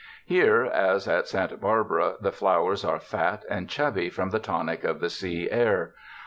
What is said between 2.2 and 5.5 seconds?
flowers are fat and chubby from the tonic of the sea